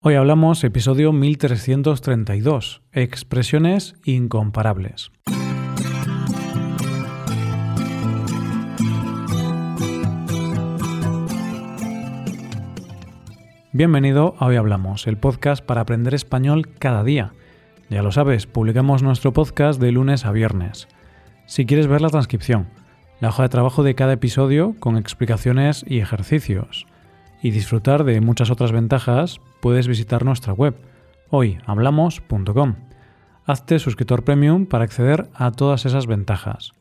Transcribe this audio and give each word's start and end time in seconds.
Hoy 0.00 0.14
hablamos 0.14 0.62
episodio 0.62 1.12
1332, 1.12 2.82
expresiones 2.92 3.96
incomparables. 4.04 5.10
Bienvenido 13.72 14.36
a 14.38 14.46
Hoy 14.46 14.54
Hablamos, 14.54 15.08
el 15.08 15.18
podcast 15.18 15.64
para 15.64 15.80
aprender 15.80 16.14
español 16.14 16.68
cada 16.78 17.02
día. 17.02 17.32
Ya 17.90 18.04
lo 18.04 18.12
sabes, 18.12 18.46
publicamos 18.46 19.02
nuestro 19.02 19.32
podcast 19.32 19.80
de 19.80 19.90
lunes 19.90 20.24
a 20.24 20.30
viernes. 20.30 20.86
Si 21.46 21.66
quieres 21.66 21.88
ver 21.88 22.02
la 22.02 22.10
transcripción, 22.10 22.68
la 23.18 23.30
hoja 23.30 23.42
de 23.42 23.48
trabajo 23.48 23.82
de 23.82 23.96
cada 23.96 24.12
episodio 24.12 24.76
con 24.78 24.96
explicaciones 24.96 25.84
y 25.88 25.98
ejercicios, 25.98 26.86
y 27.42 27.50
disfrutar 27.50 28.04
de 28.04 28.20
muchas 28.20 28.52
otras 28.52 28.70
ventajas, 28.70 29.40
puedes 29.60 29.88
visitar 29.88 30.24
nuestra 30.24 30.52
web 30.52 30.76
hoyhablamos.com. 31.30 32.74
Hazte 33.44 33.78
suscriptor 33.78 34.24
premium 34.24 34.66
para 34.66 34.84
acceder 34.84 35.28
a 35.34 35.50
todas 35.52 35.86
esas 35.86 36.06
ventajas. 36.06 36.72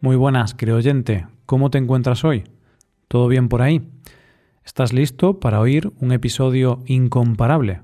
Muy 0.00 0.16
buenas, 0.16 0.54
querido 0.54 0.78
oyente, 0.78 1.26
¿cómo 1.46 1.70
te 1.70 1.78
encuentras 1.78 2.24
hoy? 2.24 2.44
¿Todo 3.08 3.28
bien 3.28 3.48
por 3.48 3.62
ahí? 3.62 3.82
¿Estás 4.64 4.92
listo 4.92 5.40
para 5.40 5.60
oír 5.60 5.92
un 6.00 6.12
episodio 6.12 6.82
incomparable? 6.86 7.80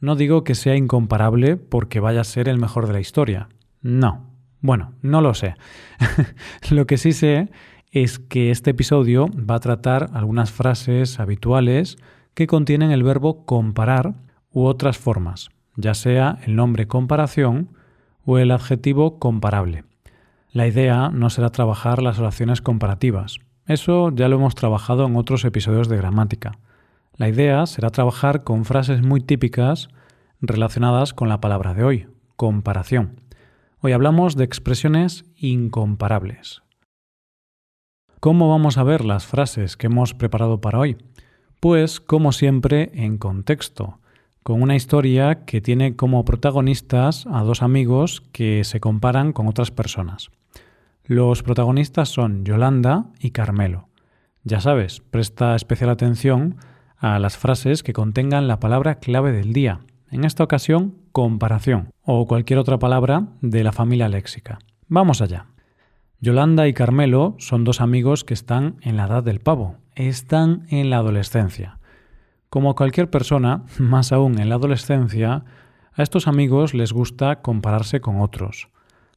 No 0.00 0.14
digo 0.14 0.44
que 0.44 0.54
sea 0.54 0.76
incomparable 0.76 1.56
porque 1.56 2.00
vaya 2.00 2.20
a 2.20 2.24
ser 2.24 2.48
el 2.48 2.58
mejor 2.58 2.86
de 2.86 2.92
la 2.92 3.00
historia. 3.00 3.48
No. 3.82 4.26
Bueno, 4.60 4.92
no 5.02 5.20
lo 5.20 5.34
sé. 5.34 5.54
lo 6.70 6.86
que 6.86 6.98
sí 6.98 7.12
sé 7.12 7.50
es 7.90 8.18
que 8.18 8.50
este 8.50 8.70
episodio 8.70 9.26
va 9.28 9.56
a 9.56 9.60
tratar 9.60 10.10
algunas 10.12 10.50
frases 10.50 11.20
habituales 11.20 11.98
que 12.38 12.46
contienen 12.46 12.92
el 12.92 13.02
verbo 13.02 13.44
comparar 13.46 14.14
u 14.52 14.66
otras 14.66 14.96
formas, 14.96 15.48
ya 15.74 15.92
sea 15.94 16.38
el 16.46 16.54
nombre 16.54 16.86
comparación 16.86 17.70
o 18.24 18.38
el 18.38 18.52
adjetivo 18.52 19.18
comparable. 19.18 19.82
La 20.52 20.68
idea 20.68 21.08
no 21.08 21.30
será 21.30 21.50
trabajar 21.50 22.00
las 22.00 22.20
oraciones 22.20 22.62
comparativas. 22.62 23.38
Eso 23.66 24.12
ya 24.14 24.28
lo 24.28 24.36
hemos 24.36 24.54
trabajado 24.54 25.04
en 25.04 25.16
otros 25.16 25.44
episodios 25.44 25.88
de 25.88 25.96
gramática. 25.96 26.60
La 27.16 27.28
idea 27.28 27.66
será 27.66 27.90
trabajar 27.90 28.44
con 28.44 28.64
frases 28.64 29.02
muy 29.02 29.20
típicas 29.20 29.88
relacionadas 30.40 31.14
con 31.14 31.28
la 31.28 31.40
palabra 31.40 31.74
de 31.74 31.82
hoy, 31.82 32.06
comparación. 32.36 33.20
Hoy 33.80 33.90
hablamos 33.90 34.36
de 34.36 34.44
expresiones 34.44 35.24
incomparables. 35.34 36.62
¿Cómo 38.20 38.48
vamos 38.48 38.78
a 38.78 38.84
ver 38.84 39.04
las 39.04 39.26
frases 39.26 39.76
que 39.76 39.88
hemos 39.88 40.14
preparado 40.14 40.60
para 40.60 40.78
hoy? 40.78 40.98
Pues, 41.60 41.98
como 42.00 42.32
siempre, 42.32 42.90
en 42.94 43.18
contexto, 43.18 43.98
con 44.44 44.62
una 44.62 44.76
historia 44.76 45.44
que 45.44 45.60
tiene 45.60 45.96
como 45.96 46.24
protagonistas 46.24 47.26
a 47.26 47.42
dos 47.42 47.62
amigos 47.62 48.22
que 48.32 48.62
se 48.62 48.78
comparan 48.78 49.32
con 49.32 49.48
otras 49.48 49.70
personas. 49.72 50.30
Los 51.04 51.42
protagonistas 51.42 52.10
son 52.10 52.44
Yolanda 52.44 53.06
y 53.18 53.32
Carmelo. 53.32 53.88
Ya 54.44 54.60
sabes, 54.60 55.00
presta 55.00 55.56
especial 55.56 55.90
atención 55.90 56.56
a 56.96 57.18
las 57.18 57.36
frases 57.36 57.82
que 57.82 57.92
contengan 57.92 58.46
la 58.46 58.60
palabra 58.60 59.00
clave 59.00 59.32
del 59.32 59.52
día, 59.52 59.80
en 60.10 60.24
esta 60.24 60.44
ocasión 60.44 60.94
comparación, 61.12 61.90
o 62.04 62.26
cualquier 62.26 62.58
otra 62.60 62.78
palabra 62.78 63.28
de 63.40 63.64
la 63.64 63.72
familia 63.72 64.08
léxica. 64.08 64.60
Vamos 64.86 65.20
allá. 65.20 65.46
Yolanda 66.20 66.68
y 66.68 66.72
Carmelo 66.72 67.36
son 67.38 67.64
dos 67.64 67.80
amigos 67.80 68.24
que 68.24 68.34
están 68.34 68.76
en 68.82 68.96
la 68.96 69.06
edad 69.06 69.22
del 69.22 69.40
pavo, 69.40 69.76
están 70.06 70.66
en 70.70 70.90
la 70.90 70.98
adolescencia. 70.98 71.78
Como 72.50 72.74
cualquier 72.74 73.10
persona, 73.10 73.64
más 73.78 74.12
aún 74.12 74.38
en 74.38 74.48
la 74.48 74.54
adolescencia, 74.54 75.44
a 75.92 76.02
estos 76.02 76.28
amigos 76.28 76.74
les 76.74 76.92
gusta 76.92 77.42
compararse 77.42 78.00
con 78.00 78.20
otros. 78.20 78.68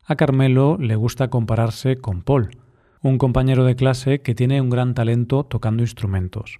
A 0.05 0.15
Carmelo 0.15 0.77
le 0.79 0.95
gusta 0.95 1.29
compararse 1.29 1.97
con 1.97 2.23
Paul, 2.23 2.57
un 3.01 3.17
compañero 3.17 3.63
de 3.65 3.75
clase 3.75 4.21
que 4.21 4.35
tiene 4.35 4.61
un 4.61 4.69
gran 4.69 4.93
talento 4.93 5.43
tocando 5.43 5.83
instrumentos. 5.83 6.59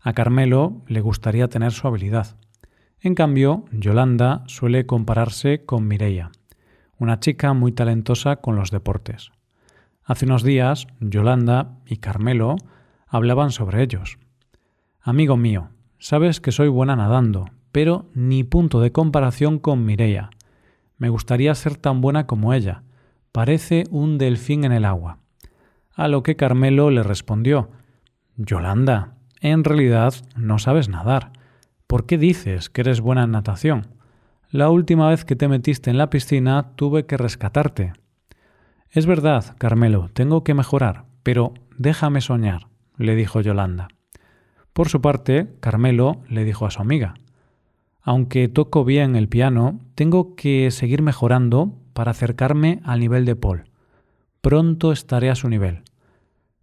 A 0.00 0.12
Carmelo 0.12 0.82
le 0.86 1.00
gustaría 1.00 1.48
tener 1.48 1.72
su 1.72 1.88
habilidad. 1.88 2.36
En 3.00 3.14
cambio, 3.14 3.64
Yolanda 3.72 4.44
suele 4.46 4.86
compararse 4.86 5.64
con 5.64 5.88
Mireia, 5.88 6.30
una 6.98 7.20
chica 7.20 7.52
muy 7.54 7.72
talentosa 7.72 8.36
con 8.36 8.56
los 8.56 8.70
deportes. 8.70 9.30
Hace 10.04 10.26
unos 10.26 10.42
días, 10.42 10.86
Yolanda 11.00 11.78
y 11.86 11.96
Carmelo 11.96 12.56
hablaban 13.06 13.50
sobre 13.50 13.82
ellos. 13.82 14.18
Amigo 15.00 15.36
mío, 15.36 15.70
sabes 15.98 16.40
que 16.40 16.52
soy 16.52 16.68
buena 16.68 16.96
nadando, 16.96 17.46
pero 17.72 18.06
ni 18.14 18.44
punto 18.44 18.80
de 18.80 18.92
comparación 18.92 19.58
con 19.58 19.84
Mireia. 19.84 20.30
Me 20.98 21.08
gustaría 21.08 21.54
ser 21.54 21.76
tan 21.76 22.00
buena 22.00 22.26
como 22.26 22.54
ella. 22.54 22.82
Parece 23.32 23.84
un 23.90 24.18
delfín 24.18 24.64
en 24.64 24.72
el 24.72 24.84
agua. 24.84 25.18
A 25.94 26.08
lo 26.08 26.22
que 26.22 26.36
Carmelo 26.36 26.90
le 26.90 27.02
respondió 27.02 27.70
Yolanda, 28.36 29.14
en 29.40 29.64
realidad 29.64 30.14
no 30.36 30.58
sabes 30.58 30.88
nadar. 30.88 31.32
¿Por 31.86 32.06
qué 32.06 32.18
dices 32.18 32.68
que 32.68 32.80
eres 32.80 33.00
buena 33.00 33.24
en 33.24 33.30
natación? 33.30 33.88
La 34.50 34.70
última 34.70 35.08
vez 35.08 35.24
que 35.24 35.36
te 35.36 35.48
metiste 35.48 35.90
en 35.90 35.98
la 35.98 36.10
piscina 36.10 36.72
tuve 36.76 37.06
que 37.06 37.16
rescatarte. 37.16 37.92
Es 38.90 39.06
verdad, 39.06 39.56
Carmelo, 39.58 40.08
tengo 40.12 40.44
que 40.44 40.54
mejorar, 40.54 41.04
pero 41.22 41.52
déjame 41.76 42.20
soñar, 42.20 42.68
le 42.96 43.14
dijo 43.14 43.40
Yolanda. 43.40 43.88
Por 44.72 44.88
su 44.88 45.00
parte, 45.00 45.56
Carmelo 45.60 46.22
le 46.28 46.44
dijo 46.44 46.66
a 46.66 46.70
su 46.70 46.80
amiga, 46.80 47.14
aunque 48.02 48.46
toco 48.46 48.84
bien 48.84 49.16
el 49.16 49.28
piano, 49.28 49.80
tengo 49.96 50.36
que 50.36 50.70
seguir 50.70 51.02
mejorando 51.02 51.74
para 51.92 52.12
acercarme 52.12 52.80
al 52.84 53.00
nivel 53.00 53.24
de 53.24 53.34
Paul. 53.34 53.64
Pronto 54.40 54.92
estaré 54.92 55.28
a 55.28 55.34
su 55.34 55.48
nivel. 55.48 55.82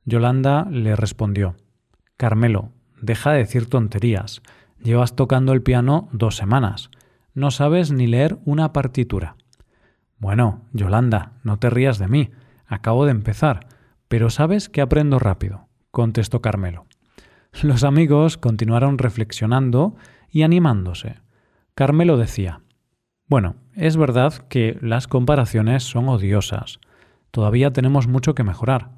Yolanda 0.05 0.65
le 0.71 0.95
respondió, 0.95 1.57
Carmelo, 2.15 2.69
deja 3.01 3.31
de 3.31 3.39
decir 3.39 3.69
tonterías. 3.69 4.41
Llevas 4.81 5.17
tocando 5.17 5.51
el 5.51 5.61
piano 5.61 6.07
dos 6.13 6.37
semanas. 6.37 6.89
No 7.33 7.51
sabes 7.51 7.91
ni 7.91 8.07
leer 8.07 8.37
una 8.45 8.71
partitura. 8.71 9.35
Bueno, 10.19 10.61
Yolanda, 10.71 11.33
no 11.43 11.57
te 11.57 11.69
rías 11.69 11.99
de 11.99 12.07
mí. 12.07 12.29
Acabo 12.65 13.03
de 13.03 13.11
empezar, 13.11 13.67
pero 14.07 14.29
sabes 14.29 14.69
que 14.69 14.79
aprendo 14.79 15.19
rápido, 15.19 15.67
contestó 15.93 16.41
Carmelo. 16.41 16.87
Los 17.61 17.83
amigos 17.83 18.37
continuaron 18.37 18.97
reflexionando 18.97 19.95
y 20.27 20.41
animándose. 20.41 21.19
Carmelo 21.75 22.17
decía, 22.17 22.61
Bueno, 23.27 23.57
es 23.75 23.95
verdad 23.95 24.33
que 24.49 24.75
las 24.81 25.07
comparaciones 25.07 25.83
son 25.83 26.09
odiosas. 26.09 26.79
Todavía 27.29 27.71
tenemos 27.73 28.07
mucho 28.07 28.33
que 28.33 28.43
mejorar, 28.43 28.89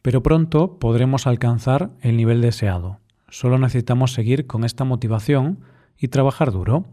pero 0.00 0.22
pronto 0.22 0.78
podremos 0.78 1.26
alcanzar 1.26 1.90
el 2.00 2.16
nivel 2.16 2.40
deseado. 2.40 2.98
Solo 3.28 3.58
necesitamos 3.58 4.14
seguir 4.14 4.46
con 4.46 4.64
esta 4.64 4.84
motivación 4.84 5.60
y 5.98 6.08
trabajar 6.08 6.50
duro. 6.50 6.86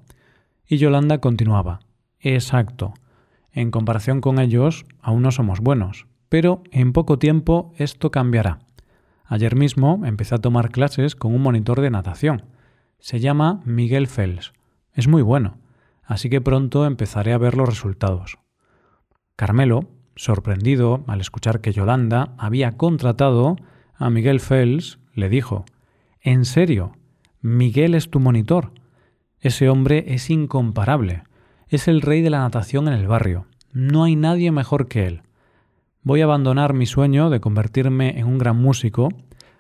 Y 0.68 0.78
Yolanda 0.78 1.20
continuaba, 1.20 1.80
Exacto. 2.20 2.94
En 3.54 3.72
comparación 3.72 4.20
con 4.20 4.40
ellos, 4.40 4.86
aún 5.02 5.22
no 5.22 5.32
somos 5.32 5.62
buenos, 5.62 6.08
pero 6.28 6.62
en 6.72 6.92
poco 6.92 7.20
tiempo 7.20 7.72
esto 7.78 8.12
cambiará. 8.12 8.65
Ayer 9.28 9.56
mismo 9.56 10.02
empecé 10.06 10.36
a 10.36 10.40
tomar 10.40 10.72
clases 10.72 11.16
con 11.16 11.34
un 11.34 11.42
monitor 11.42 11.82
de 11.82 11.90
natación. 11.90 12.46
Se 13.00 13.20
llama 13.20 13.62
Miguel 13.66 14.08
Fels. 14.08 14.54
Es 14.94 15.08
muy 15.08 15.22
bueno, 15.22 15.58
así 16.04 16.30
que 16.30 16.42
pronto 16.42 16.86
empezaré 16.86 17.34
a 17.34 17.38
ver 17.38 17.56
los 17.56 17.68
resultados. 17.68 18.38
Carmelo, 19.36 19.90
sorprendido 20.16 21.04
al 21.08 21.22
escuchar 21.22 21.62
que 21.62 21.74
Yolanda 21.74 22.34
había 22.38 22.74
contratado 22.78 23.58
a 23.96 24.10
Miguel 24.10 24.40
Fels, 24.40 25.00
le 25.14 25.30
dijo, 25.30 25.66
¿En 26.22 26.46
serio? 26.46 26.94
Miguel 27.42 27.96
es 27.96 28.10
tu 28.10 28.20
monitor. 28.20 28.72
Ese 29.40 29.70
hombre 29.70 30.06
es 30.08 30.30
incomparable 30.30 31.24
es 31.68 31.88
el 31.88 32.02
rey 32.02 32.22
de 32.22 32.30
la 32.30 32.40
natación 32.40 32.88
en 32.88 32.94
el 32.94 33.08
barrio. 33.08 33.48
No 33.72 34.04
hay 34.04 34.16
nadie 34.16 34.52
mejor 34.52 34.88
que 34.88 35.08
él. 35.08 35.22
Voy 36.06 36.22
a 36.22 36.26
abandonar 36.26 36.76
mi 36.76 36.86
sueño 36.86 37.32
de 37.32 37.40
convertirme 37.40 38.20
en 38.20 38.28
un 38.28 38.38
gran 38.38 38.58
músico. 38.58 39.10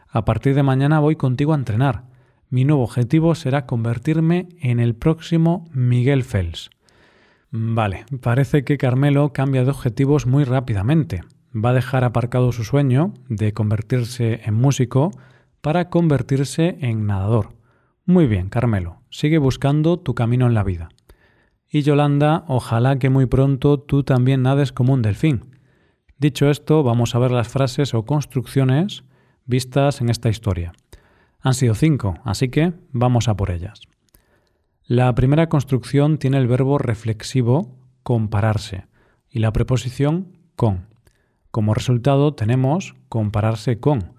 A 0.07 0.25
partir 0.25 0.53
de 0.53 0.61
mañana 0.61 0.99
voy 0.99 1.15
contigo 1.15 1.53
a 1.53 1.55
entrenar. 1.55 2.03
Mi 2.51 2.65
nuevo 2.65 2.83
objetivo 2.83 3.33
será 3.33 3.65
convertirme 3.65 4.49
en 4.61 4.79
el 4.79 4.93
próximo 4.93 5.67
Miguel 5.73 6.23
Fels. 6.23 6.69
Vale, 7.49 8.05
parece 8.21 8.63
que 8.63 8.77
Carmelo 8.77 9.33
cambia 9.33 9.63
de 9.63 9.71
objetivos 9.71 10.27
muy 10.27 10.43
rápidamente. 10.43 11.23
Va 11.51 11.71
a 11.71 11.73
dejar 11.73 12.03
aparcado 12.03 12.51
su 12.51 12.63
sueño 12.63 13.15
de 13.27 13.51
convertirse 13.53 14.41
en 14.45 14.53
músico 14.53 15.09
para 15.61 15.89
convertirse 15.89 16.77
en 16.79 17.07
nadador. 17.07 17.55
Muy 18.05 18.27
bien, 18.27 18.49
Carmelo, 18.49 19.01
sigue 19.09 19.39
buscando 19.39 19.97
tu 19.97 20.13
camino 20.13 20.45
en 20.45 20.53
la 20.53 20.63
vida. 20.63 20.89
Y 21.67 21.81
Yolanda, 21.81 22.45
ojalá 22.47 22.99
que 22.99 23.09
muy 23.09 23.25
pronto 23.25 23.79
tú 23.79 24.03
también 24.03 24.43
nades 24.43 24.71
como 24.71 24.93
un 24.93 25.01
delfín. 25.01 25.54
Dicho 26.17 26.49
esto, 26.49 26.81
vamos 26.81 27.13
a 27.13 27.19
ver 27.19 27.31
las 27.31 27.49
frases 27.49 27.93
o 27.93 28.05
construcciones 28.05 29.03
vistas 29.45 29.99
en 29.99 30.09
esta 30.09 30.29
historia. 30.29 30.71
Han 31.41 31.53
sido 31.53 31.75
cinco, 31.75 32.15
así 32.23 32.49
que 32.49 32.73
vamos 32.91 33.27
a 33.27 33.35
por 33.35 33.51
ellas. 33.51 33.81
La 34.85 35.13
primera 35.13 35.49
construcción 35.49 36.17
tiene 36.17 36.37
el 36.37 36.47
verbo 36.47 36.77
reflexivo 36.77 37.75
compararse 38.03 38.87
y 39.29 39.39
la 39.39 39.51
preposición 39.51 40.37
con. 40.55 40.87
Como 41.51 41.73
resultado 41.73 42.33
tenemos 42.33 42.95
compararse 43.09 43.79
con, 43.79 44.13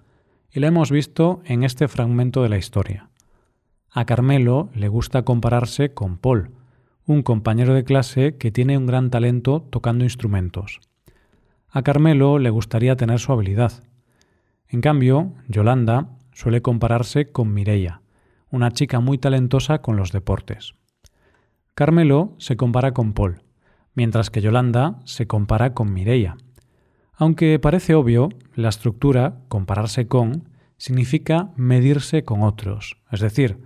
y 0.51 0.59
la 0.59 0.67
hemos 0.67 0.91
visto 0.91 1.41
en 1.45 1.63
este 1.63 1.87
fragmento 1.87 2.43
de 2.43 2.49
la 2.49 2.57
historia. 2.57 3.09
A 3.89 4.05
Carmelo 4.05 4.69
le 4.75 4.87
gusta 4.87 5.23
compararse 5.23 5.93
con 5.93 6.17
Paul, 6.17 6.51
un 7.05 7.23
compañero 7.23 7.73
de 7.73 7.83
clase 7.83 8.37
que 8.37 8.51
tiene 8.51 8.77
un 8.77 8.85
gran 8.85 9.09
talento 9.09 9.65
tocando 9.69 10.03
instrumentos. 10.03 10.79
A 11.77 11.83
Carmelo 11.83 12.39
le 12.39 12.49
gustaría 12.49 12.95
tener 12.95 13.19
su 13.19 13.31
habilidad. 13.31 13.83
En 14.67 14.81
cambio, 14.81 15.33
Yolanda 15.47 16.09
suele 16.33 16.63
compararse 16.63 17.31
con 17.31 17.53
Mireia, 17.53 18.01
una 18.49 18.71
chica 18.71 18.99
muy 18.99 19.19
talentosa 19.19 19.83
con 19.83 19.95
los 19.95 20.11
deportes. 20.11 20.73
Carmelo 21.75 22.33
se 22.39 22.57
compara 22.57 22.95
con 22.95 23.13
Paul, 23.13 23.43
mientras 23.93 24.31
que 24.31 24.41
Yolanda 24.41 25.01
se 25.05 25.27
compara 25.27 25.75
con 25.75 25.93
Mireia. 25.93 26.37
Aunque 27.13 27.59
parece 27.59 27.93
obvio, 27.93 28.29
la 28.55 28.69
estructura 28.69 29.41
compararse 29.47 30.07
con 30.07 30.49
significa 30.77 31.51
medirse 31.57 32.23
con 32.23 32.41
otros, 32.41 32.97
es 33.11 33.19
decir, 33.19 33.59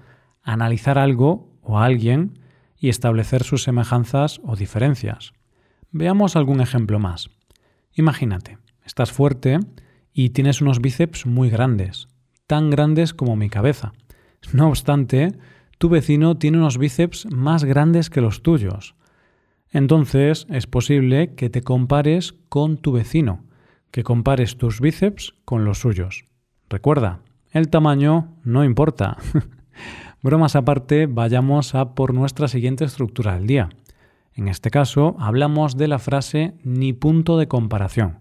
analizar 0.43 0.97
algo 0.97 1.47
o 1.61 1.79
a 1.79 1.85
alguien 1.85 2.39
y 2.77 2.89
establecer 2.89 3.43
sus 3.43 3.63
semejanzas 3.63 4.41
o 4.43 4.57
diferencias. 4.57 5.31
Veamos 5.91 6.35
algún 6.35 6.59
ejemplo 6.59 6.99
más. 6.99 7.29
Imagínate, 7.93 8.57
estás 8.85 9.11
fuerte 9.11 9.59
y 10.13 10.29
tienes 10.29 10.61
unos 10.61 10.81
bíceps 10.81 11.25
muy 11.25 11.49
grandes, 11.49 12.07
tan 12.47 12.69
grandes 12.69 13.13
como 13.13 13.35
mi 13.35 13.49
cabeza. 13.49 13.93
No 14.53 14.69
obstante, 14.69 15.33
tu 15.77 15.89
vecino 15.89 16.37
tiene 16.37 16.57
unos 16.57 16.77
bíceps 16.77 17.27
más 17.31 17.63
grandes 17.63 18.09
que 18.09 18.21
los 18.21 18.43
tuyos. 18.43 18.95
Entonces 19.69 20.45
es 20.49 20.67
posible 20.67 21.33
que 21.35 21.49
te 21.49 21.61
compares 21.61 22.33
con 22.49 22.77
tu 22.77 22.91
vecino, 22.91 23.43
que 23.91 24.03
compares 24.03 24.57
tus 24.57 24.81
bíceps 24.81 25.33
con 25.45 25.65
los 25.65 25.79
suyos. 25.79 26.25
Recuerda, 26.69 27.21
el 27.51 27.69
tamaño 27.69 28.35
no 28.43 28.63
importa. 28.63 29.17
Bromas 30.21 30.55
aparte, 30.55 31.07
vayamos 31.07 31.73
a 31.73 31.95
por 31.95 32.13
nuestra 32.13 32.47
siguiente 32.47 32.85
estructura 32.85 33.35
del 33.35 33.47
día. 33.47 33.69
En 34.33 34.47
este 34.47 34.69
caso, 34.69 35.15
hablamos 35.19 35.77
de 35.77 35.87
la 35.87 35.99
frase 35.99 36.55
ni 36.63 36.93
punto 36.93 37.37
de 37.37 37.47
comparación. 37.47 38.19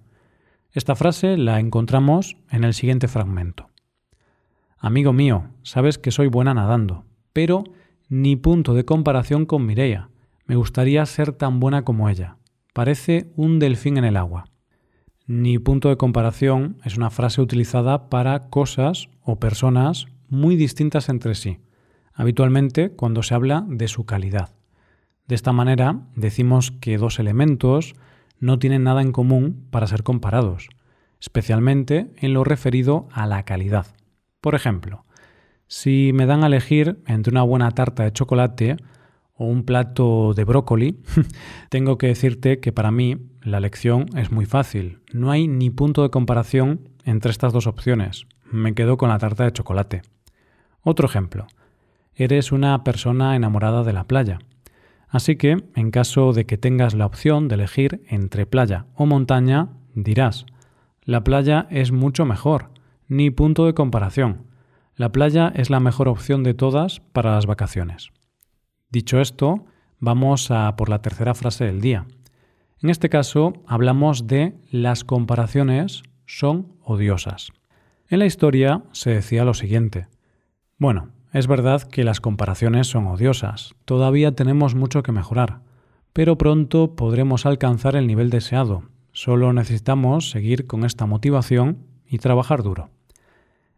Esta 0.72 0.94
frase 0.94 1.36
la 1.36 1.60
encontramos 1.60 2.36
en 2.50 2.64
el 2.64 2.74
siguiente 2.74 3.08
fragmento. 3.08 3.68
Amigo 4.78 5.12
mío, 5.12 5.48
sabes 5.62 5.98
que 5.98 6.10
soy 6.10 6.28
buena 6.28 6.54
nadando, 6.54 7.04
pero 7.32 7.64
ni 8.08 8.36
punto 8.36 8.74
de 8.74 8.84
comparación 8.84 9.46
con 9.46 9.66
Mireia. 9.66 10.10
Me 10.46 10.56
gustaría 10.56 11.04
ser 11.06 11.32
tan 11.32 11.60
buena 11.60 11.84
como 11.84 12.08
ella. 12.08 12.36
Parece 12.72 13.30
un 13.36 13.58
delfín 13.58 13.98
en 13.98 14.04
el 14.04 14.16
agua. 14.16 14.44
Ni 15.26 15.58
punto 15.58 15.88
de 15.90 15.96
comparación 15.96 16.78
es 16.84 16.96
una 16.96 17.10
frase 17.10 17.40
utilizada 17.40 18.08
para 18.08 18.48
cosas 18.48 19.08
o 19.22 19.38
personas 19.38 20.06
muy 20.28 20.56
distintas 20.56 21.08
entre 21.08 21.34
sí 21.34 21.60
habitualmente 22.20 22.90
cuando 22.90 23.22
se 23.22 23.34
habla 23.34 23.64
de 23.66 23.88
su 23.88 24.04
calidad. 24.04 24.50
De 25.30 25.36
esta 25.36 25.52
manera 25.52 26.00
decimos 26.16 26.72
que 26.72 26.98
dos 26.98 27.20
elementos 27.20 27.94
no 28.40 28.58
tienen 28.58 28.82
nada 28.82 29.00
en 29.00 29.12
común 29.12 29.64
para 29.70 29.86
ser 29.86 30.02
comparados, 30.02 30.70
especialmente 31.20 32.10
en 32.16 32.34
lo 32.34 32.42
referido 32.42 33.06
a 33.12 33.28
la 33.28 33.44
calidad. 33.44 33.86
Por 34.40 34.56
ejemplo, 34.56 35.04
si 35.68 36.10
me 36.12 36.26
dan 36.26 36.42
a 36.42 36.48
elegir 36.48 37.00
entre 37.06 37.30
una 37.30 37.44
buena 37.44 37.70
tarta 37.70 38.02
de 38.02 38.12
chocolate 38.12 38.76
o 39.34 39.44
un 39.44 39.62
plato 39.62 40.34
de 40.34 40.42
brócoli, 40.42 41.00
tengo 41.70 41.96
que 41.96 42.08
decirte 42.08 42.58
que 42.58 42.72
para 42.72 42.90
mí 42.90 43.30
la 43.40 43.58
elección 43.58 44.06
es 44.16 44.32
muy 44.32 44.46
fácil. 44.46 44.98
No 45.12 45.30
hay 45.30 45.46
ni 45.46 45.70
punto 45.70 46.02
de 46.02 46.10
comparación 46.10 46.88
entre 47.04 47.30
estas 47.30 47.52
dos 47.52 47.68
opciones. 47.68 48.26
Me 48.50 48.74
quedo 48.74 48.96
con 48.96 49.10
la 49.10 49.18
tarta 49.18 49.44
de 49.44 49.52
chocolate. 49.52 50.02
Otro 50.82 51.06
ejemplo 51.06 51.46
eres 52.16 52.50
una 52.50 52.82
persona 52.82 53.36
enamorada 53.36 53.84
de 53.84 53.92
la 53.92 54.08
playa. 54.08 54.40
Así 55.10 55.36
que, 55.36 55.56
en 55.74 55.90
caso 55.90 56.32
de 56.32 56.46
que 56.46 56.56
tengas 56.56 56.94
la 56.94 57.04
opción 57.04 57.48
de 57.48 57.56
elegir 57.56 58.02
entre 58.08 58.46
playa 58.46 58.86
o 58.94 59.06
montaña, 59.06 59.70
dirás, 59.94 60.46
la 61.02 61.24
playa 61.24 61.66
es 61.70 61.90
mucho 61.90 62.24
mejor, 62.24 62.70
ni 63.08 63.30
punto 63.30 63.66
de 63.66 63.74
comparación. 63.74 64.46
La 64.94 65.10
playa 65.10 65.52
es 65.54 65.68
la 65.68 65.80
mejor 65.80 66.08
opción 66.08 66.44
de 66.44 66.54
todas 66.54 67.00
para 67.00 67.34
las 67.34 67.46
vacaciones. 67.46 68.10
Dicho 68.88 69.20
esto, 69.20 69.64
vamos 69.98 70.50
a 70.52 70.76
por 70.76 70.88
la 70.88 71.02
tercera 71.02 71.34
frase 71.34 71.64
del 71.64 71.80
día. 71.80 72.06
En 72.80 72.88
este 72.88 73.08
caso, 73.08 73.54
hablamos 73.66 74.28
de 74.28 74.54
las 74.70 75.02
comparaciones 75.02 76.02
son 76.24 76.76
odiosas. 76.82 77.50
En 78.08 78.20
la 78.20 78.26
historia 78.26 78.84
se 78.92 79.10
decía 79.10 79.44
lo 79.44 79.54
siguiente. 79.54 80.06
Bueno, 80.78 81.10
es 81.32 81.46
verdad 81.46 81.82
que 81.82 82.04
las 82.04 82.20
comparaciones 82.20 82.88
son 82.88 83.06
odiosas, 83.06 83.74
todavía 83.84 84.34
tenemos 84.34 84.74
mucho 84.74 85.02
que 85.02 85.12
mejorar, 85.12 85.60
pero 86.12 86.36
pronto 86.36 86.96
podremos 86.96 87.46
alcanzar 87.46 87.94
el 87.96 88.06
nivel 88.06 88.30
deseado. 88.30 88.82
Solo 89.12 89.52
necesitamos 89.52 90.30
seguir 90.30 90.66
con 90.66 90.84
esta 90.84 91.06
motivación 91.06 91.86
y 92.06 92.18
trabajar 92.18 92.62
duro. 92.62 92.90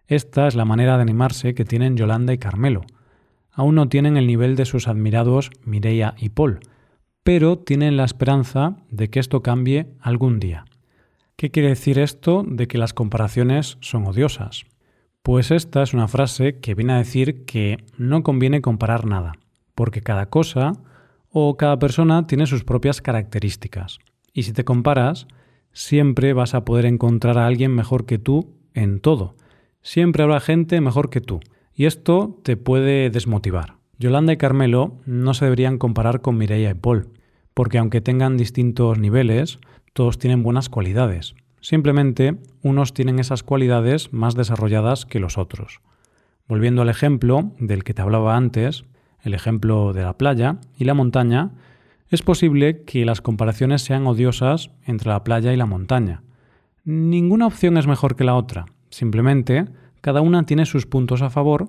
Esta 0.07 0.47
es 0.47 0.55
la 0.55 0.65
manera 0.65 0.97
de 0.97 1.03
animarse 1.03 1.55
que 1.55 1.65
tienen 1.65 1.97
Yolanda 1.97 2.33
y 2.33 2.39
Carmelo. 2.39 2.83
Aún 3.51 3.75
no 3.75 3.89
tienen 3.89 4.17
el 4.17 4.27
nivel 4.27 4.57
de 4.57 4.65
sus 4.65 4.89
admirados 4.89 5.51
Mireia 5.65 6.15
y 6.19 6.31
Paul, 6.31 6.61
pero 7.23 7.59
tienen 7.59 7.97
la 7.97 8.05
esperanza 8.05 8.77
de 8.91 9.11
que 9.11 9.21
esto 9.21 9.43
cambie 9.43 9.89
algún 10.01 10.41
día. 10.41 10.65
¿Qué 11.37 11.51
quiere 11.51 11.71
decir 11.71 11.99
esto 11.99 12.45
de 12.47 12.67
que 12.67 12.79
las 12.79 12.95
comparaciones 12.95 13.79
son 13.81 14.07
odiosas? 14.07 14.65
Pues 15.23 15.53
esta 15.53 15.85
es 15.85 15.95
una 15.95 16.09
frase 16.09 16.59
que 16.59 16.75
viene 16.75 16.95
a 16.95 16.99
decir 16.99 17.45
que 17.45 17.85
no 17.97 18.25
conviene 18.25 18.61
comparar 18.61 19.07
nada, 19.07 19.35
porque 19.77 20.01
cada 20.01 20.27
cosa 20.27 20.73
o 21.31 21.57
cada 21.57 21.79
persona 21.79 22.27
tiene 22.27 22.47
sus 22.47 22.65
propias 22.65 23.01
características. 23.01 24.01
Y 24.33 24.43
si 24.43 24.53
te 24.53 24.65
comparas, 24.65 25.29
siempre 25.73 26.33
vas 26.33 26.55
a 26.55 26.65
poder 26.65 26.87
encontrar 26.87 27.39
a 27.39 27.47
alguien 27.47 27.73
mejor 27.73 28.05
que 28.05 28.19
tú 28.19 28.57
en 28.75 28.99
todo. 28.99 29.37
Siempre 29.81 30.25
habrá 30.25 30.41
gente 30.41 30.81
mejor 30.81 31.09
que 31.09 31.21
tú. 31.21 31.39
Y 31.73 31.85
esto 31.87 32.41
te 32.43 32.57
puede 32.57 33.09
desmotivar. 33.09 33.77
Yolanda 34.01 34.33
y 34.33 34.39
Carmelo 34.39 34.99
no 35.07 35.35
se 35.35 35.45
deberían 35.45 35.79
comparar 35.79 36.21
con 36.21 36.37
Mireia 36.37 36.71
y 36.71 36.75
Paul, 36.75 37.11
porque 37.55 37.79
aunque 37.79 38.01
tengan 38.01 38.37
distintos 38.37 38.99
niveles, 38.99 39.61
todos 39.93 40.19
tienen 40.19 40.43
buenas 40.43 40.69
cualidades. 40.69 41.37
Simplemente 41.63 42.37
unos 42.63 42.93
tienen 42.93 43.21
esas 43.21 43.45
cualidades 43.45 44.13
más 44.13 44.35
desarrolladas 44.35 45.07
que 45.07 45.21
los 45.21 45.39
otros. 45.39 45.81
Volviendo 46.49 46.83
al 46.83 46.89
ejemplo 46.89 47.53
del 47.61 47.85
que 47.85 47.95
te 47.95 48.03
hablaba 48.03 48.37
antes, 48.37 48.85
el 49.23 49.33
ejemplo 49.33 49.93
de 49.93 50.03
la 50.03 50.19
playa 50.19 50.59
y 50.77 50.85
la 50.85 50.95
montaña, 50.95 51.53
es 52.09 52.21
posible 52.21 52.83
que 52.83 53.07
las 53.07 53.21
comparaciones 53.21 53.83
sean 53.83 54.09
odiosas 54.09 54.71
entre 54.85 55.11
la 55.11 55.23
playa 55.23 55.53
y 55.53 55.57
la 55.57 55.67
montaña. 55.67 56.25
Ninguna 56.85 57.47
opción 57.47 57.79
es 57.79 57.87
mejor 57.87 58.17
que 58.17 58.25
la 58.25 58.35
otra, 58.35 58.67
simplemente 58.91 59.67
cada 60.01 60.21
una 60.21 60.45
tiene 60.45 60.67
sus 60.67 60.85
puntos 60.85 61.23
a 61.23 61.31
favor 61.31 61.69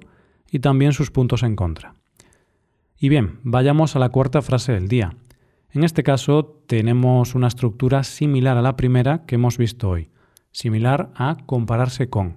y 0.50 0.58
también 0.58 0.94
sus 0.94 1.12
puntos 1.12 1.44
en 1.44 1.56
contra. 1.56 1.94
Y 2.98 3.10
bien, 3.10 3.40
vayamos 3.44 3.96
a 3.96 4.00
la 4.00 4.10
cuarta 4.10 4.42
frase 4.42 4.72
del 4.72 4.88
día, 4.88 5.16
en 5.74 5.84
este 5.84 6.04
caso 6.04 6.64
tenemos 6.68 7.34
una 7.34 7.48
estructura 7.48 8.04
similar 8.04 8.58
a 8.58 8.62
la 8.62 8.76
primera 8.76 9.26
que 9.26 9.36
hemos 9.36 9.58
visto 9.58 9.90
hoy, 9.90 10.10
similar 10.52 11.12
a 11.16 11.38
compararse 11.46 12.10
con. 12.10 12.36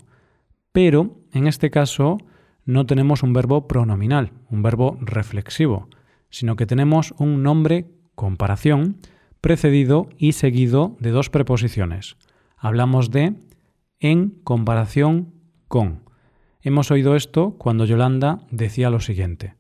Pero 0.73 1.21
en 1.33 1.47
este 1.47 1.71
caso 1.71 2.19
no 2.65 2.87
tenemos 2.87 3.23
un 3.23 3.35
verbo 3.35 3.69
pronominal, 3.69 4.33
un 4.51 4.63
verbo 4.63 4.97
reflexivo, 5.01 5.89
sino 6.31 6.57
que 6.57 6.67
tenemos 6.67 7.15
un 7.19 7.43
nombre 7.43 7.87
comparación 8.15 8.97
precedido 9.43 10.09
y 10.17 10.33
seguido 10.33 10.97
de 10.99 11.11
dos 11.11 11.31
preposiciones. 11.31 12.17
Hablamos 12.57 13.11
de 13.11 13.35
en 14.01 14.31
comparación 14.31 15.35
con. 15.69 16.03
Hemos 16.63 16.91
oído 16.91 17.15
esto 17.17 17.55
cuando 17.59 17.85
Yolanda 17.85 18.41
decía 18.51 18.91
lo 18.91 19.01
siguiente. 19.01 19.55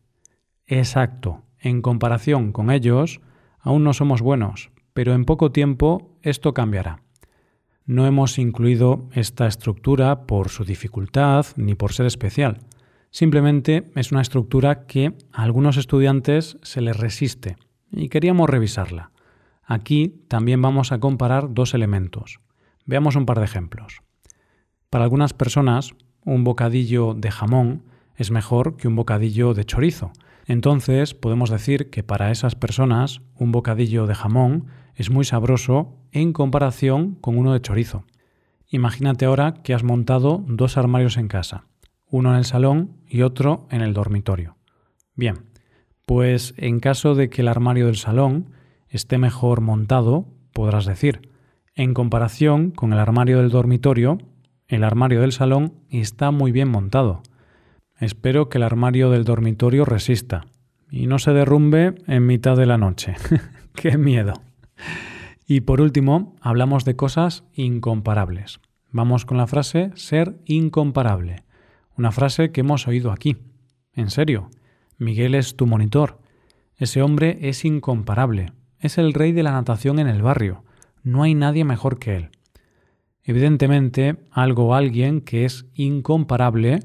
Exacto, 0.66 1.45
en 1.61 1.83
comparación 1.83 2.52
con 2.52 2.71
ellos, 2.71 3.21
Aún 3.66 3.82
no 3.82 3.92
somos 3.92 4.23
buenos, 4.23 4.70
pero 4.94 5.12
en 5.12 5.25
poco 5.25 5.50
tiempo 5.50 6.16
esto 6.23 6.54
cambiará. 6.54 7.02
No 7.85 8.06
hemos 8.06 8.38
incluido 8.38 9.08
esta 9.11 9.49
estructura 9.49 10.25
por 10.25 10.50
su 10.50 10.64
dificultad 10.64 11.46
ni 11.56 11.75
por 11.75 11.92
ser 11.92 12.06
especial. 12.06 12.61
Simplemente 13.11 13.90
es 13.96 14.12
una 14.12 14.20
estructura 14.20 14.87
que 14.87 15.14
a 15.32 15.42
algunos 15.42 15.78
estudiantes 15.78 16.58
se 16.62 16.80
les 16.80 16.96
resiste 16.96 17.56
y 17.90 18.08
queríamos 18.08 18.49
revisarla. 18.49 19.11
Aquí 19.64 20.23
también 20.28 20.62
vamos 20.62 20.92
a 20.92 21.00
comparar 21.00 21.52
dos 21.52 21.75
elementos. 21.75 22.38
Veamos 22.85 23.16
un 23.16 23.26
par 23.26 23.40
de 23.40 23.46
ejemplos. 23.46 24.00
Para 24.90 25.02
algunas 25.02 25.35
personas, 25.35 25.90
un 26.25 26.44
bocadillo 26.44 27.14
de 27.14 27.32
jamón 27.32 27.82
es 28.14 28.30
mejor 28.30 28.76
que 28.76 28.87
un 28.87 28.94
bocadillo 28.94 29.54
de 29.54 29.64
chorizo, 29.64 30.12
Entonces 30.47 31.15
podemos 31.15 31.50
decir 31.50 31.91
que 31.91 32.03
para 32.03 32.31
esas 32.31 32.55
personas 32.55 33.21
un 33.35 33.53
bocadillo 33.53 34.07
de 34.07 34.15
jamón 34.15 34.67
es 34.95 35.11
muy 35.11 35.25
sabroso 35.25 35.95
en 36.12 36.33
comparación 36.33 37.17
con 37.17 37.37
uno 37.37 37.53
de 37.53 37.61
chorizo. 37.61 38.05
Imagínate 38.69 39.25
ahora 39.26 39.55
que 39.62 39.75
has 39.75 39.83
montado 39.83 40.45
dos 40.47 40.76
armarios 40.76 41.17
en 41.17 41.29
casa, 41.29 41.67
uno 42.09 42.31
en 42.31 42.37
el 42.37 42.45
salón 42.45 42.97
y 43.09 43.23
otro 43.23 43.67
en 43.71 43.83
el 43.83 43.93
dormitorio. 43.93 44.57
Bien, 45.15 45.47
pues 46.05 46.55
en 46.57 46.81
caso 46.81 47.15
de 47.15 47.29
que 47.29 47.43
el 47.43 47.49
armario 47.49 47.87
del 47.87 47.97
salón 47.97 48.50
esté 48.88 49.19
mejor 49.19 49.61
montado, 49.61 50.26
podrás 50.53 50.87
decir, 50.87 51.31
en 51.75 51.93
comparación 51.93 52.71
con 52.71 52.93
el 52.93 52.99
armario 52.99 53.38
del 53.38 53.50
dormitorio, 53.50 54.19
el 54.69 54.85
armario 54.85 55.21
del 55.21 55.33
salón 55.33 55.75
está 55.91 56.31
muy 56.31 56.53
bien 56.53 56.69
montado. 56.69 57.23
Espero 57.99 58.49
que 58.49 58.59
el 58.59 58.65
armario 58.65 59.11
del 59.11 59.25
dormitorio 59.25 59.85
resista 59.85 60.47
y 60.91 61.07
no 61.07 61.19
se 61.19 61.33
derrumbe 61.33 61.95
en 62.07 62.26
mitad 62.26 62.57
de 62.57 62.67
la 62.67 62.76
noche. 62.76 63.15
¡Qué 63.75 63.97
miedo! 63.97 64.35
Y 65.47 65.62
por 65.62 65.81
último, 65.81 66.37
hablamos 66.41 66.85
de 66.85 66.97
cosas 66.97 67.45
incomparables. 67.55 68.61
Vamos 68.91 69.25
con 69.25 69.38
la 69.38 69.47
frase 69.47 69.93
ser 69.95 70.37
incomparable. 70.45 71.45
Una 71.97 72.12
frase 72.12 72.53
que 72.53 72.61
hemos 72.61 72.87
oído 72.87 73.12
aquí. 73.12 73.37
En 73.95 74.11
serio, 74.11 74.50
Miguel 74.99 75.35
es 75.35 75.57
tu 75.57 75.67
monitor. 75.67 76.19
Ese 76.76 77.00
hombre 77.00 77.38
es 77.43 77.65
incomparable. 77.65 78.53
Es 78.79 78.99
el 78.99 79.15
rey 79.15 79.33
de 79.33 79.43
la 79.43 79.53
natación 79.53 79.99
en 79.99 80.09
el 80.09 80.21
barrio. 80.21 80.65
No 81.03 81.23
hay 81.23 81.35
nadie 81.35 81.65
mejor 81.65 81.99
que 81.99 82.17
él. 82.17 82.31
Evidentemente, 83.23 84.17
algo 84.31 84.67
o 84.67 84.75
alguien 84.75 85.21
que 85.23 85.47
es 85.47 85.67
incomparable 85.75 86.81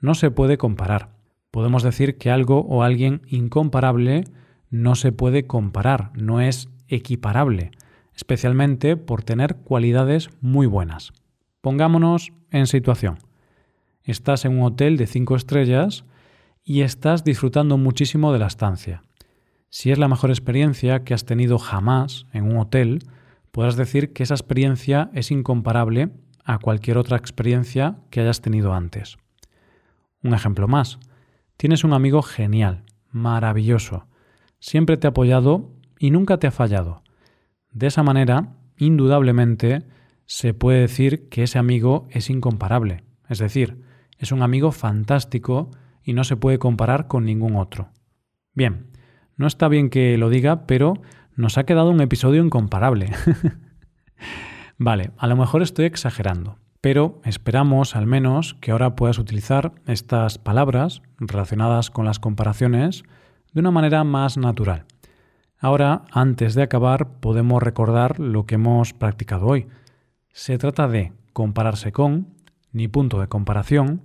no 0.00 0.14
se 0.14 0.30
puede 0.30 0.58
comparar. 0.58 1.10
Podemos 1.50 1.82
decir 1.82 2.18
que 2.18 2.30
algo 2.30 2.60
o 2.60 2.82
alguien 2.82 3.22
incomparable 3.28 4.24
no 4.70 4.94
se 4.94 5.12
puede 5.12 5.46
comparar, 5.46 6.10
no 6.14 6.40
es 6.40 6.68
equiparable, 6.88 7.70
especialmente 8.14 8.96
por 8.96 9.22
tener 9.22 9.56
cualidades 9.56 10.30
muy 10.40 10.66
buenas. 10.66 11.12
Pongámonos 11.60 12.32
en 12.50 12.66
situación. 12.66 13.18
Estás 14.02 14.44
en 14.44 14.58
un 14.58 14.64
hotel 14.64 14.96
de 14.96 15.06
cinco 15.06 15.36
estrellas 15.36 16.04
y 16.62 16.82
estás 16.82 17.24
disfrutando 17.24 17.76
muchísimo 17.76 18.32
de 18.32 18.38
la 18.38 18.46
estancia. 18.46 19.02
Si 19.68 19.90
es 19.90 19.98
la 19.98 20.08
mejor 20.08 20.30
experiencia 20.30 21.04
que 21.04 21.14
has 21.14 21.24
tenido 21.24 21.58
jamás 21.58 22.26
en 22.32 22.44
un 22.44 22.58
hotel, 22.58 23.00
podrás 23.50 23.76
decir 23.76 24.12
que 24.12 24.22
esa 24.22 24.34
experiencia 24.34 25.10
es 25.12 25.30
incomparable 25.30 26.10
a 26.44 26.58
cualquier 26.58 26.98
otra 26.98 27.16
experiencia 27.16 27.98
que 28.10 28.20
hayas 28.20 28.40
tenido 28.40 28.72
antes. 28.72 29.18
Un 30.22 30.34
ejemplo 30.34 30.68
más. 30.68 30.98
Tienes 31.56 31.84
un 31.84 31.92
amigo 31.92 32.22
genial, 32.22 32.84
maravilloso. 33.10 34.06
Siempre 34.58 34.96
te 34.96 35.06
ha 35.06 35.10
apoyado 35.10 35.70
y 35.98 36.10
nunca 36.10 36.38
te 36.38 36.46
ha 36.46 36.50
fallado. 36.50 37.02
De 37.70 37.86
esa 37.86 38.02
manera, 38.02 38.56
indudablemente, 38.76 39.84
se 40.26 40.54
puede 40.54 40.80
decir 40.80 41.28
que 41.28 41.44
ese 41.44 41.58
amigo 41.58 42.08
es 42.10 42.30
incomparable. 42.30 43.04
Es 43.28 43.38
decir, 43.38 43.82
es 44.18 44.32
un 44.32 44.42
amigo 44.42 44.72
fantástico 44.72 45.70
y 46.02 46.12
no 46.12 46.24
se 46.24 46.36
puede 46.36 46.58
comparar 46.58 47.06
con 47.06 47.24
ningún 47.24 47.56
otro. 47.56 47.90
Bien, 48.54 48.86
no 49.36 49.46
está 49.46 49.68
bien 49.68 49.90
que 49.90 50.16
lo 50.16 50.30
diga, 50.30 50.66
pero 50.66 50.94
nos 51.34 51.58
ha 51.58 51.64
quedado 51.64 51.90
un 51.90 52.00
episodio 52.00 52.42
incomparable. 52.42 53.10
vale, 54.78 55.10
a 55.18 55.26
lo 55.26 55.36
mejor 55.36 55.62
estoy 55.62 55.84
exagerando, 55.84 56.58
pero 56.86 57.20
esperamos 57.24 57.96
al 57.96 58.06
menos 58.06 58.54
que 58.60 58.70
ahora 58.70 58.94
puedas 58.94 59.18
utilizar 59.18 59.72
estas 59.88 60.38
palabras 60.38 61.02
relacionadas 61.18 61.90
con 61.90 62.04
las 62.04 62.20
comparaciones 62.20 63.02
de 63.52 63.58
una 63.58 63.72
manera 63.72 64.04
más 64.04 64.36
natural. 64.36 64.84
Ahora, 65.58 66.04
antes 66.12 66.54
de 66.54 66.62
acabar, 66.62 67.18
podemos 67.18 67.60
recordar 67.60 68.20
lo 68.20 68.46
que 68.46 68.54
hemos 68.54 68.92
practicado 68.92 69.46
hoy. 69.46 69.66
Se 70.32 70.58
trata 70.58 70.86
de 70.86 71.12
compararse 71.32 71.90
con, 71.90 72.28
ni 72.70 72.86
punto 72.86 73.18
de 73.18 73.26
comparación, 73.26 74.02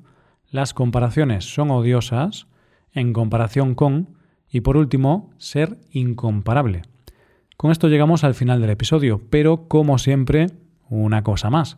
las 0.49 0.73
comparaciones 0.73 1.45
son 1.53 1.69
odiosas, 1.69 2.47
en 2.93 3.13
comparación 3.13 3.75
con, 3.75 4.17
y 4.49 4.61
por 4.61 4.75
último, 4.75 5.29
ser 5.37 5.77
incomparable. 5.91 6.81
Con 7.57 7.69
esto 7.69 7.89
llegamos 7.89 8.23
al 8.23 8.33
final 8.33 8.59
del 8.59 8.71
episodio, 8.71 9.21
pero 9.29 9.67
como 9.67 9.99
siempre, 9.99 10.47
una 10.89 11.21
cosa 11.21 11.51
más 11.51 11.77